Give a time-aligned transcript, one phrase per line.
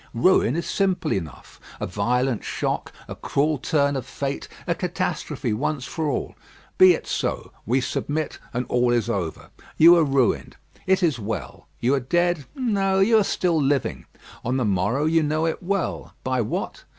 [0.15, 1.59] Ruin is simple enough.
[1.79, 6.33] A violent shock; a cruel turn of fate; a catastrophe once for all.
[6.79, 7.51] Be it so.
[7.67, 9.51] We submit, and all is over.
[9.77, 10.55] You are ruined:
[10.87, 12.45] it is well; you are dead?
[12.55, 14.07] No; you are still living.
[14.43, 16.15] On the morrow you know it well.
[16.23, 16.83] By what?